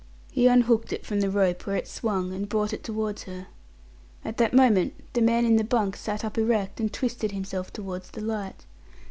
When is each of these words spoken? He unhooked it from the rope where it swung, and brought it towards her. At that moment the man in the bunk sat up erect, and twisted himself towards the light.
He 0.31 0.47
unhooked 0.47 0.91
it 0.91 1.05
from 1.05 1.19
the 1.21 1.29
rope 1.29 1.67
where 1.67 1.75
it 1.75 1.87
swung, 1.87 2.33
and 2.33 2.49
brought 2.49 2.73
it 2.73 2.83
towards 2.83 3.25
her. 3.25 3.45
At 4.25 4.37
that 4.37 4.51
moment 4.51 4.95
the 5.13 5.21
man 5.21 5.45
in 5.45 5.57
the 5.57 5.63
bunk 5.63 5.95
sat 5.95 6.25
up 6.25 6.39
erect, 6.39 6.79
and 6.79 6.91
twisted 6.91 7.31
himself 7.33 7.71
towards 7.71 8.09
the 8.09 8.21
light. 8.21 8.65